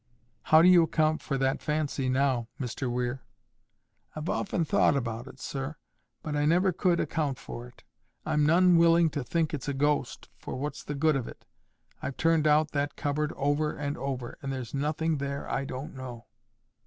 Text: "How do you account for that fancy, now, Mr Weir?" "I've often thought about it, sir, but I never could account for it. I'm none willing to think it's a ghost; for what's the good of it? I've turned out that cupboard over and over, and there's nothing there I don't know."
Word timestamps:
"How 0.45 0.63
do 0.63 0.67
you 0.67 0.81
account 0.81 1.21
for 1.21 1.37
that 1.37 1.61
fancy, 1.61 2.09
now, 2.09 2.47
Mr 2.59 2.91
Weir?" 2.91 3.21
"I've 4.15 4.29
often 4.29 4.65
thought 4.65 4.95
about 4.97 5.27
it, 5.27 5.39
sir, 5.39 5.75
but 6.23 6.35
I 6.35 6.43
never 6.47 6.71
could 6.73 6.99
account 6.99 7.37
for 7.37 7.67
it. 7.67 7.83
I'm 8.25 8.43
none 8.43 8.77
willing 8.79 9.11
to 9.11 9.23
think 9.23 9.53
it's 9.53 9.67
a 9.67 9.75
ghost; 9.75 10.27
for 10.39 10.55
what's 10.55 10.83
the 10.83 10.95
good 10.95 11.15
of 11.15 11.27
it? 11.27 11.45
I've 12.01 12.17
turned 12.17 12.47
out 12.47 12.71
that 12.71 12.95
cupboard 12.95 13.31
over 13.33 13.75
and 13.77 13.95
over, 13.95 14.39
and 14.41 14.51
there's 14.51 14.73
nothing 14.73 15.17
there 15.19 15.47
I 15.47 15.65
don't 15.65 15.93
know." 15.95 16.25